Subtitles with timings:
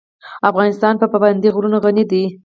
[0.49, 2.23] افغانستان په پابندی غرونه غني دی.